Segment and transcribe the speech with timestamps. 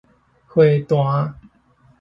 [0.47, 1.35] 花壇